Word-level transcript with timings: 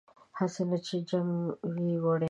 هسې 0.37 0.63
نه 0.69 0.77
چې 0.85 0.95
جنګ 1.09 1.29
وي 1.73 1.93
وړی 2.03 2.19